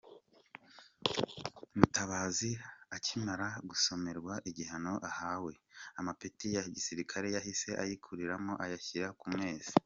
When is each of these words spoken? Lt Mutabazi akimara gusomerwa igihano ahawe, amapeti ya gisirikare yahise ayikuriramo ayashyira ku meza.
Lt 1.03 1.07
Mutabazi 1.77 2.51
akimara 2.95 3.47
gusomerwa 3.69 4.33
igihano 4.49 4.93
ahawe, 5.09 5.53
amapeti 5.99 6.47
ya 6.55 6.63
gisirikare 6.75 7.27
yahise 7.35 7.69
ayikuriramo 7.83 8.53
ayashyira 8.65 9.09
ku 9.19 9.27
meza. 9.37 9.71